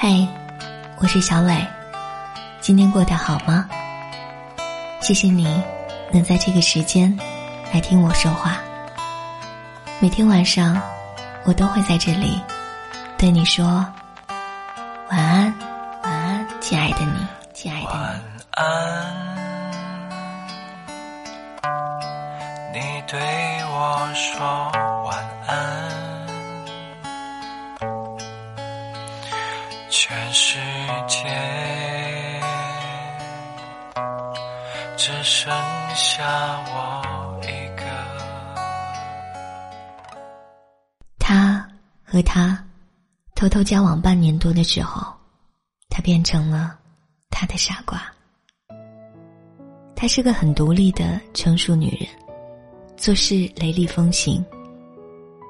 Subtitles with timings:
[0.00, 0.24] 嗨，
[0.98, 1.66] 我是小磊，
[2.60, 3.68] 今天过得好吗？
[5.00, 5.60] 谢谢你
[6.12, 7.18] 能在这个时间
[7.74, 8.58] 来听我说话。
[9.98, 10.80] 每天晚上，
[11.42, 12.40] 我都会在这里
[13.18, 13.84] 对你说
[15.10, 15.52] 晚安，
[16.04, 17.88] 晚安，亲爱的你，亲爱的你。
[17.88, 18.22] 晚
[18.52, 19.04] 安，
[22.72, 23.18] 你对
[23.64, 24.70] 我说
[30.88, 31.28] 世界
[34.96, 35.52] 只剩
[35.94, 36.24] 下
[36.72, 37.84] 我一个。
[41.18, 41.68] 他
[42.02, 42.64] 和他
[43.34, 45.14] 偷偷交往半年多的时候，
[45.90, 46.78] 他变成了
[47.28, 48.00] 他的傻瓜。
[49.94, 52.08] 她是个很独立的成熟女人，
[52.96, 54.42] 做事雷厉风行，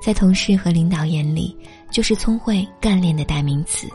[0.00, 1.58] 在同事和领导眼里
[1.90, 3.88] 就是聪慧干练的代名词。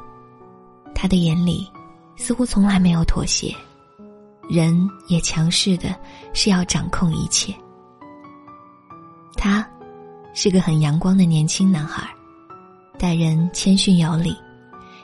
[0.93, 1.69] 他的眼里，
[2.15, 3.55] 似乎从来没有妥协，
[4.49, 5.95] 人也强势的
[6.33, 7.53] 是要掌控一切。
[9.35, 9.65] 他，
[10.33, 12.09] 是个很阳光的年轻男孩，
[12.97, 14.35] 待人谦逊有礼，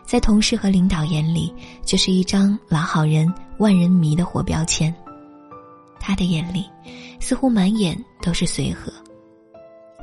[0.03, 4.93] 在同事和领导眼里就是一张老好人、万人迷的活标签。
[5.99, 6.65] 他的眼里，
[7.19, 8.91] 似乎满眼都是随和，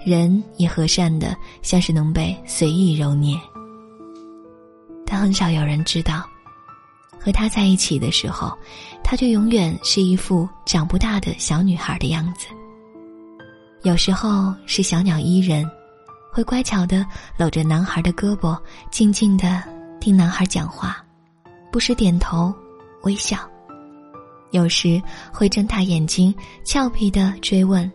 [0.05, 3.39] 人也和善的，像是能被随意揉捏。
[5.13, 6.27] 但很少有人知道，
[7.21, 8.57] 和他在一起的时候，
[9.05, 12.47] 他却永远是一副长不大的小女孩的样子。
[13.83, 15.71] 有时候是小鸟依人，
[16.33, 18.59] 会乖巧的搂着男孩的胳膊，
[18.91, 19.63] 静静的
[20.01, 21.05] 听男孩讲话，
[21.71, 22.51] 不时点头
[23.03, 23.37] 微笑；
[24.51, 24.99] 有时
[25.31, 27.93] 会睁大眼睛，俏皮的追问：“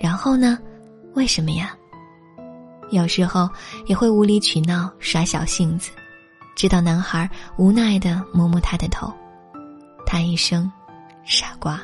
[0.00, 0.58] 然后呢？
[1.12, 1.76] 为什么呀？”
[2.90, 3.50] 有时候
[3.84, 5.90] 也会无理取闹，耍小性子。
[6.56, 9.12] 直到男孩无奈的摸摸他的头，
[10.06, 10.70] 叹一声
[11.24, 11.80] “傻瓜”，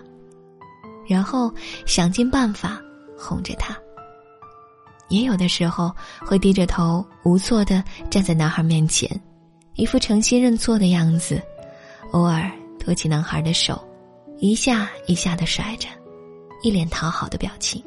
[1.07, 1.53] 然后
[1.87, 2.81] 想尽办法
[3.19, 3.77] 哄着他。
[5.09, 5.91] 也有的时候
[6.25, 9.09] 会低着头无措的站在男孩面前，
[9.75, 11.43] 一副诚心认错的样子，
[12.12, 13.83] 偶尔托起男孩的手，
[14.39, 15.89] 一下一下的甩着，
[16.62, 17.84] 一脸讨好的表情。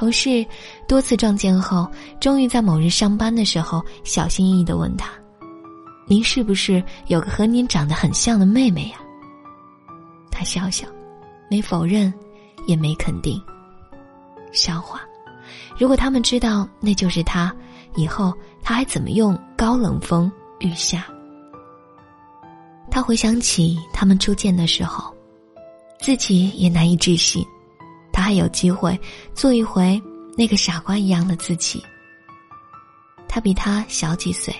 [0.00, 0.46] 同事
[0.88, 1.86] 多次撞见后，
[2.18, 5.10] 终于在某日上班的时候，小心翼翼的问他
[6.08, 8.96] ：“您是不是有个和您长得很像的妹妹呀？”
[10.32, 10.88] 他笑笑，
[11.50, 12.10] 没否认，
[12.66, 13.38] 也没肯定。
[14.52, 15.02] 笑话，
[15.76, 17.54] 如果他们知道那就是他，
[17.94, 21.04] 以后他还怎么用高冷风御下？
[22.90, 25.14] 他回想起他们初见的时候，
[26.00, 27.44] 自己也难以置信。
[28.20, 29.00] 他还有机会
[29.34, 29.98] 做一回
[30.36, 31.82] 那个傻瓜一样的自己。
[33.26, 34.54] 他比他小几岁，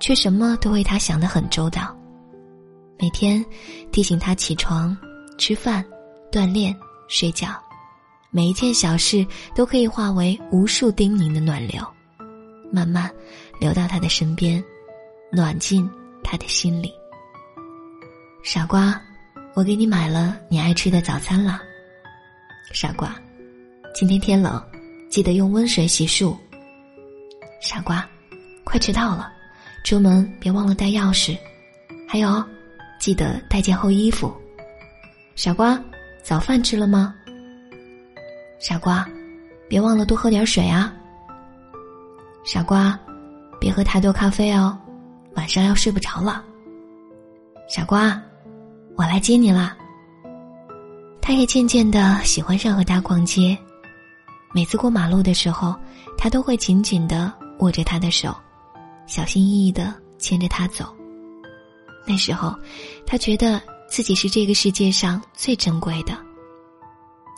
[0.00, 1.94] 却什么都为他想得很周到。
[2.98, 3.44] 每天
[3.92, 4.96] 提醒他起床、
[5.36, 5.84] 吃饭、
[6.32, 6.74] 锻炼、
[7.08, 7.48] 睡觉，
[8.30, 11.86] 每一件小事都可以化为无数叮咛的暖流，
[12.72, 13.12] 慢慢
[13.60, 14.64] 流到他的身边，
[15.30, 15.86] 暖进
[16.24, 16.90] 他的心里。
[18.42, 18.98] 傻瓜，
[19.54, 21.60] 我给你买了你爱吃的早餐了。
[22.72, 23.14] 傻瓜，
[23.94, 24.62] 今天天冷，
[25.08, 26.36] 记得用温水洗漱。
[27.62, 28.06] 傻瓜，
[28.62, 29.32] 快迟到了，
[29.84, 31.36] 出门别忘了带钥匙。
[32.06, 32.44] 还有，
[33.00, 34.32] 记得带件厚衣服。
[35.34, 35.82] 傻瓜，
[36.22, 37.14] 早饭吃了吗？
[38.60, 39.08] 傻瓜，
[39.66, 40.94] 别忘了多喝点水啊。
[42.44, 42.98] 傻瓜，
[43.58, 44.78] 别喝太多咖啡哦，
[45.34, 46.44] 晚上要睡不着了。
[47.66, 48.20] 傻瓜，
[48.94, 49.76] 我来接你啦。
[51.28, 53.54] 他也渐渐的喜欢上和他逛街，
[54.54, 55.78] 每次过马路的时候，
[56.16, 58.34] 他都会紧紧的握着他的手，
[59.06, 60.86] 小心翼翼的牵着他走。
[62.06, 62.56] 那时候，
[63.04, 66.16] 他觉得自己是这个世界上最珍贵的。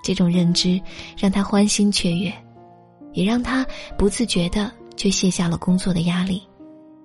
[0.04, 0.80] 这种认知
[1.18, 2.32] 让他欢欣雀跃，
[3.12, 3.66] 也让他
[3.98, 6.40] 不自觉的就卸下了工作的压力，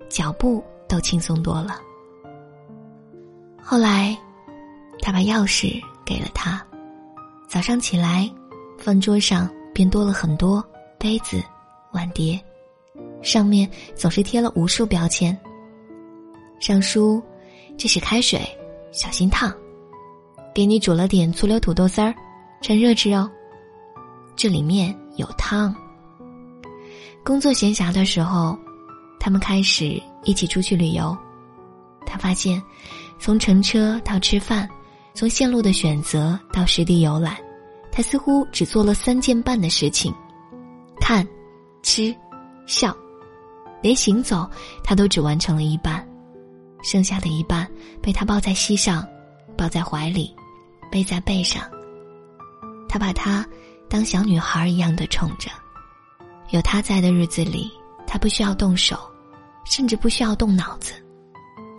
[0.08, 1.80] 脚步都轻松多了。
[3.60, 4.16] 后来，
[5.00, 6.64] 他把钥匙给了他。
[7.48, 8.30] 早上起来，
[8.76, 10.62] 饭桌上便多了很多
[10.98, 11.40] 杯子、
[11.92, 12.40] 碗碟，
[13.22, 15.36] 上面总是贴了无数标签。
[16.58, 17.22] 上书
[17.78, 18.40] ：“这是开水，
[18.90, 19.54] 小心烫。”
[20.52, 22.14] 给你煮了点醋溜土豆丝儿，
[22.62, 23.30] 趁热吃哦。
[24.34, 25.74] 这里面有汤。
[27.22, 28.58] 工作闲暇的时候，
[29.20, 31.16] 他们开始一起出去旅游。
[32.04, 32.60] 他发现，
[33.20, 34.68] 从乘车到吃饭。
[35.16, 37.34] 从线路的选择到实地游览，
[37.90, 40.14] 他似乎只做了三件半的事情：
[41.00, 41.26] 看、
[41.82, 42.14] 吃、
[42.66, 42.94] 笑。
[43.80, 44.48] 连行走
[44.84, 46.06] 他都只完成了一半，
[46.82, 47.66] 剩下的一半
[48.02, 49.06] 被他抱在膝上，
[49.56, 50.34] 抱在怀里，
[50.90, 51.62] 背在背上。
[52.86, 53.46] 他把她
[53.88, 55.50] 当小女孩一样的宠着，
[56.50, 57.70] 有他在的日子里，
[58.06, 58.98] 他不需要动手，
[59.64, 60.92] 甚至不需要动脑子，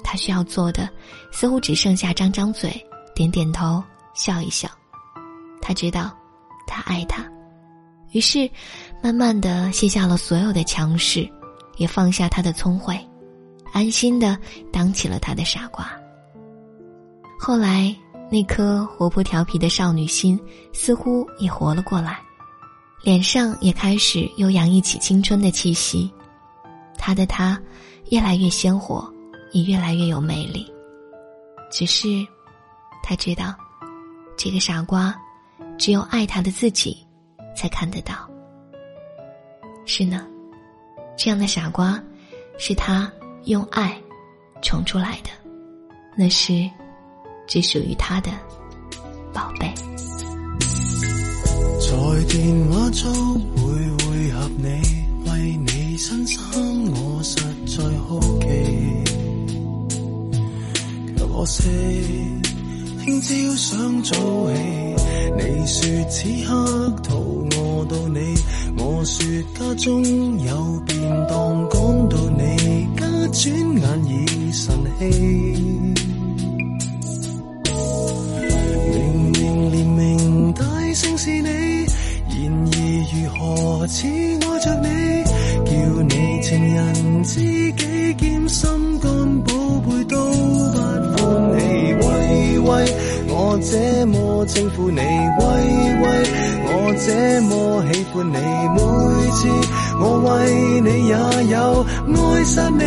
[0.04, 0.89] 他需要做的
[1.31, 2.84] 似乎只剩下张张嘴、
[3.18, 3.84] 点点头、
[4.14, 4.69] 笑一笑。
[5.60, 6.16] 他知道，
[6.68, 7.25] 他爱他，
[8.12, 8.48] 于是
[9.02, 11.28] 慢慢的卸下了所有的强势。
[11.78, 13.00] 也放下他的聪慧，
[13.72, 14.36] 安心的
[14.72, 15.88] 当起了他的傻瓜。
[17.40, 17.96] 后来，
[18.31, 20.40] 那颗活泼调皮的少女心
[20.74, 22.20] 似乎也活了过来，
[23.04, 26.12] 脸上也开始又洋溢起青春的气息。
[26.98, 27.62] 他的他，
[28.10, 29.08] 越来越鲜活，
[29.52, 30.66] 也越来越有魅力。
[31.72, 32.08] 只是，
[33.09, 33.56] 他知道，
[34.38, 35.15] 这个傻瓜，
[35.77, 36.98] 只有爱他的自己，
[37.56, 38.30] 才看得到。
[39.86, 40.27] 是呢。
[41.15, 42.04] 这样的傻瓜，
[42.59, 43.09] 是他
[43.45, 43.98] 用爱
[44.62, 45.30] 宠出来的，
[46.18, 46.69] 那是
[47.48, 48.30] 只属于他的
[49.33, 49.74] 宝贝。
[51.80, 53.71] 在电话中会
[54.03, 54.65] 会合你，
[55.31, 56.42] 为你新衫
[56.92, 58.48] 我实在好奇，
[61.15, 61.63] 却可惜
[63.07, 64.15] 今朝想早
[64.51, 64.62] 起，
[65.38, 68.36] 你说此刻肚饿到你。
[68.77, 69.25] 我说
[69.57, 70.04] 家中
[70.44, 71.00] 有便
[71.30, 76.17] 当，赶到你家，转眼已晨曦。
[94.83, 95.44] 你，喂
[96.01, 96.06] 喂。
[96.69, 96.71] 我
[97.06, 97.07] 这
[97.41, 97.51] 么
[97.91, 98.38] 喜欢你，
[98.75, 98.77] 每
[99.31, 99.39] 次
[100.00, 100.27] 我为
[100.81, 101.13] 你也
[101.51, 101.56] 有
[102.07, 102.81] 爱煞你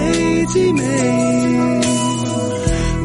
[0.46, 0.80] 滋味。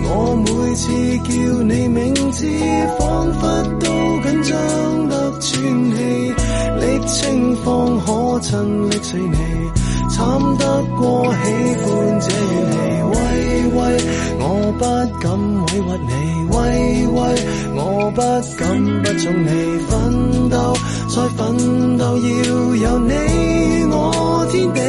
[0.07, 0.83] 我每次
[1.19, 1.29] 叫
[1.63, 2.39] 你名字，
[2.99, 3.03] 仿
[3.33, 3.41] 佛
[3.79, 3.85] 都
[4.23, 4.53] 紧张
[5.09, 5.41] 得喘
[5.91, 5.97] 气，
[6.79, 7.65] 历清方
[7.99, 9.37] 可曾历死你，
[10.09, 10.17] 惨
[10.57, 10.63] 得
[10.97, 11.37] 过喜
[11.81, 11.85] 欢
[12.21, 12.73] 这怨气。
[13.11, 13.13] 喂
[13.75, 13.77] 喂，
[14.39, 14.43] 我
[14.77, 14.83] 不
[15.19, 15.25] 敢
[15.61, 15.75] 委屈
[16.07, 16.11] 你，
[17.75, 18.21] 我不
[18.57, 18.63] 敢
[19.01, 19.49] 不从你，
[19.87, 20.73] 奋斗。
[21.07, 22.23] 再奋斗，要
[22.75, 23.13] 有你
[23.89, 24.79] 我天地。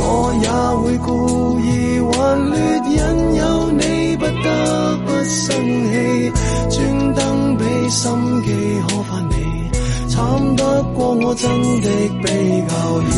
[0.00, 0.48] 我也
[0.80, 2.56] 会故意顽劣，
[2.88, 2.96] 引
[3.36, 3.42] 诱
[3.72, 5.46] 你不得不生
[5.90, 6.32] 气，
[6.70, 6.76] 专
[7.14, 8.02] 登俾心
[8.42, 8.46] 机
[8.88, 9.34] 可发你，
[10.08, 10.16] 惨
[10.56, 11.50] 得过我真
[11.82, 11.88] 的
[12.22, 12.26] 比
[12.66, 12.72] 较
[13.02, 13.08] 远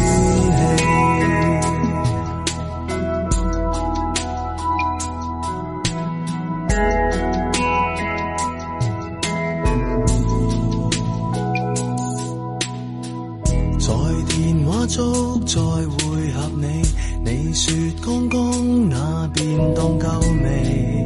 [14.90, 16.82] 足再会合你，
[17.24, 17.72] 你说
[18.04, 20.08] 刚刚那便当够
[20.42, 21.04] 味，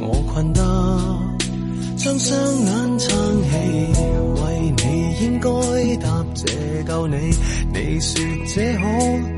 [0.00, 0.60] 我困得
[1.96, 3.50] 将双眼撑起，
[4.34, 4.82] 为你
[5.24, 5.48] 应该
[6.02, 7.14] 答谢够你。
[7.72, 8.20] 你说
[8.52, 8.82] 这可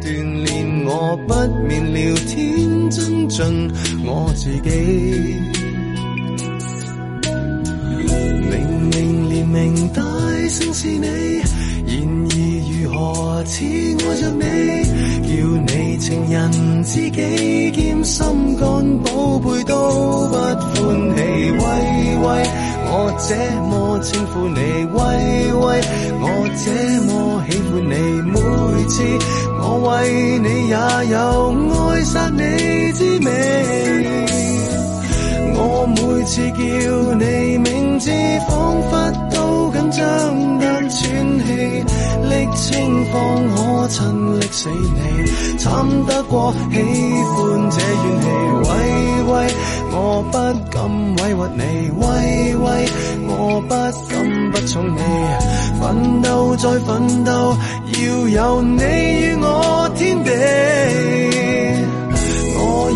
[0.00, 1.34] 锻炼我，不
[1.66, 3.70] 免聊天增进
[4.06, 4.70] 我自己。
[8.50, 8.56] 明
[8.88, 10.02] 明连名带
[10.48, 11.06] 姓是你。
[13.44, 14.42] 似爱着你，
[15.22, 15.30] 叫
[15.66, 16.36] 你情人
[16.84, 19.74] 知己兼心肝宝贝都
[20.28, 21.20] 不欢喜。
[21.50, 21.58] 喂
[22.20, 22.26] 喂，
[22.90, 22.92] 我
[23.28, 23.30] 这
[23.68, 24.58] 么称呼你，
[24.92, 24.98] 喂
[25.54, 25.64] 喂，
[26.20, 26.24] 我
[26.64, 26.66] 这
[27.04, 27.10] 么
[27.48, 27.92] 喜欢你，
[28.22, 28.34] 每
[28.88, 28.94] 次
[29.60, 29.90] 我为
[30.38, 30.74] 你也
[31.12, 31.16] 有
[31.74, 32.38] 爱杀你
[32.92, 33.37] 滋味。
[43.12, 43.16] 方
[43.54, 45.66] 可亲力死你，惨
[46.06, 48.26] 得过喜欢这怨气。
[48.68, 48.70] 喂
[49.32, 49.32] 喂，
[49.92, 49.96] 我
[50.30, 50.36] 不
[50.70, 50.76] 敢
[51.16, 51.62] 委屈你，
[51.96, 52.06] 喂
[52.56, 52.66] 喂，
[53.28, 53.30] 我
[53.62, 53.68] 不
[54.08, 55.00] 敢不宠你。
[55.80, 57.56] 奋斗再奋斗，
[57.92, 61.37] 要有你与我天地。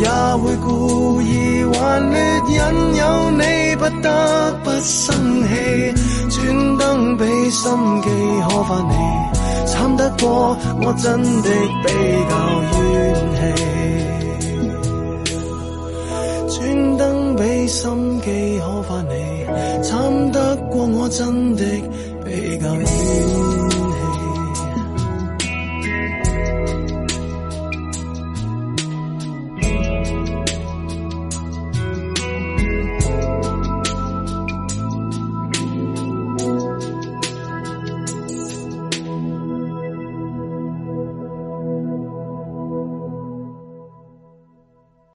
[0.02, 2.18] 也会故意顽劣，
[2.48, 2.56] 引
[2.96, 3.42] 诱你
[3.76, 4.08] 不得
[4.64, 5.14] 不生
[5.46, 5.50] 气，
[6.28, 7.62] 专登俾心
[8.02, 8.08] 机
[8.48, 8.94] 可发你。
[9.66, 11.48] 惨得过，我真的
[11.84, 11.88] 比
[12.28, 12.32] 较
[12.80, 12.82] 怨
[13.38, 13.40] 气。
[16.48, 16.58] 专
[16.98, 19.14] 登俾心机可发你，
[19.84, 19.90] 惨
[20.32, 21.64] 得过我真的
[22.24, 23.41] 比较怨。